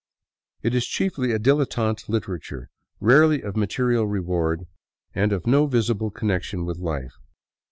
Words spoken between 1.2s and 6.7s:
a dilettante literature, rarely of material reward and of no visible connection